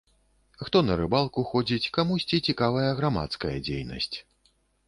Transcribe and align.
Хто 0.69 0.79
на 0.87 0.93
рыбалку 1.01 1.43
ходзіць, 1.51 1.91
камусьці 1.97 2.41
цікавая 2.47 2.89
грамадская 3.03 3.55
дзейнасць. 3.69 4.15